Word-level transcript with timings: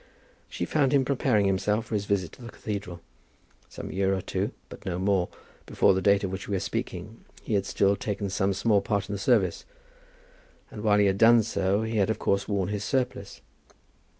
She 0.49 0.65
found 0.65 0.93
him 0.93 1.05
preparing 1.05 1.45
himself 1.45 1.85
for 1.85 1.93
his 1.93 2.05
visit 2.05 2.31
to 2.31 2.41
the 2.41 2.49
cathedral. 2.49 3.01
Some 3.69 3.91
year 3.91 4.15
or 4.15 4.21
two, 4.23 4.49
but 4.67 4.83
no 4.83 4.97
more, 4.97 5.29
before 5.67 5.93
the 5.93 6.01
date 6.01 6.23
of 6.23 6.31
which 6.31 6.47
we 6.47 6.55
are 6.55 6.59
speaking, 6.59 7.23
he 7.43 7.53
had 7.53 7.67
still 7.67 7.95
taken 7.95 8.27
some 8.31 8.53
small 8.53 8.81
part 8.81 9.07
in 9.09 9.13
the 9.13 9.19
service; 9.19 9.63
and 10.71 10.81
while 10.81 10.97
he 10.97 11.05
had 11.05 11.19
done 11.19 11.43
so 11.43 11.83
he 11.83 11.97
had 11.97 12.09
of 12.09 12.17
course 12.17 12.47
worn 12.47 12.69
his 12.69 12.83
surplice. 12.83 13.41